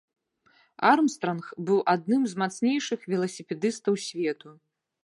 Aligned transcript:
Армстранг 0.91 1.45
быў 1.69 1.79
адным 1.95 2.27
з 2.33 2.43
мацнейшых 2.45 2.99
веласіпедыстаў 3.13 3.93
свету. 4.09 4.49